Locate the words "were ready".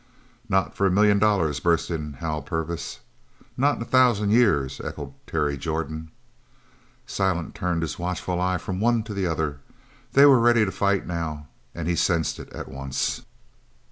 10.25-10.65